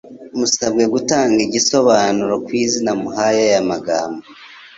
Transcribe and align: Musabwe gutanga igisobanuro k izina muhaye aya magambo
Musabwe 0.37 0.83
gutanga 0.93 1.37
igisobanuro 1.47 2.35
k 2.45 2.47
izina 2.63 2.91
muhaye 3.01 3.41
aya 3.47 3.61
magambo 3.71 4.23